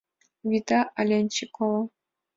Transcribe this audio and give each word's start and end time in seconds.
Вита 0.49 0.79
АЛЕНЧИКОВА 1.01 1.81